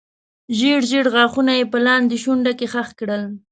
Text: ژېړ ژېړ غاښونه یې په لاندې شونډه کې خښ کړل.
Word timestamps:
ژېړ 0.57 0.81
ژېړ 0.89 1.05
غاښونه 1.13 1.53
یې 1.59 1.65
په 1.71 1.77
لاندې 1.85 2.15
شونډه 2.23 2.51
کې 2.59 2.67
خښ 2.73 2.89
کړل. 2.99 3.23